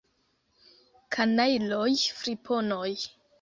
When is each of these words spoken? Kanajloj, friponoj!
Kanajloj, 1.15 1.91
friponoj! 2.23 2.91